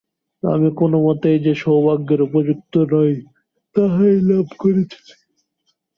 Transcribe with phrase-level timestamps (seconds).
[0.43, 3.11] আমি কোনোমতেই যে সৌভাগ্যের উপযুক্ত নই
[3.75, 5.13] তাহাই লাভ করিতেছি।